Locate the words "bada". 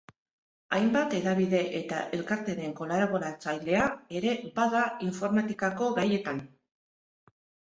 4.57-4.83